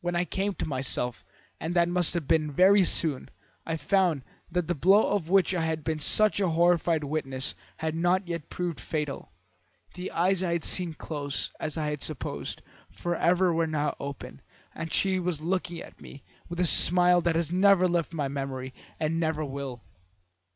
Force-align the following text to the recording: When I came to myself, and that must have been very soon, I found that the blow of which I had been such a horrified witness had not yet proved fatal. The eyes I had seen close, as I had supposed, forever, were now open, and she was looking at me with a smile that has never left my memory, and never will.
When 0.00 0.16
I 0.16 0.24
came 0.24 0.54
to 0.54 0.66
myself, 0.66 1.24
and 1.60 1.74
that 1.74 1.88
must 1.88 2.12
have 2.14 2.26
been 2.26 2.50
very 2.50 2.82
soon, 2.82 3.30
I 3.64 3.76
found 3.76 4.24
that 4.50 4.66
the 4.66 4.74
blow 4.74 5.12
of 5.12 5.28
which 5.30 5.54
I 5.54 5.64
had 5.64 5.84
been 5.84 6.00
such 6.00 6.40
a 6.40 6.48
horrified 6.48 7.04
witness 7.04 7.54
had 7.76 7.94
not 7.94 8.26
yet 8.26 8.50
proved 8.50 8.80
fatal. 8.80 9.30
The 9.94 10.10
eyes 10.10 10.42
I 10.42 10.54
had 10.54 10.64
seen 10.64 10.94
close, 10.94 11.52
as 11.60 11.78
I 11.78 11.86
had 11.90 12.02
supposed, 12.02 12.62
forever, 12.90 13.52
were 13.52 13.68
now 13.68 13.94
open, 14.00 14.42
and 14.74 14.92
she 14.92 15.20
was 15.20 15.40
looking 15.40 15.80
at 15.80 16.00
me 16.00 16.24
with 16.48 16.58
a 16.58 16.66
smile 16.66 17.20
that 17.20 17.36
has 17.36 17.52
never 17.52 17.86
left 17.86 18.12
my 18.12 18.26
memory, 18.26 18.74
and 18.98 19.20
never 19.20 19.44
will. 19.44 19.82